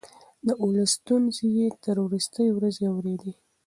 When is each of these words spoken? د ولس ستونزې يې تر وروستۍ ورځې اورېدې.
د 0.45 0.47
ولس 0.61 0.91
ستونزې 0.99 1.47
يې 1.57 1.67
تر 1.83 1.95
وروستۍ 2.05 2.47
ورځې 2.53 2.83
اورېدې. 2.93 3.33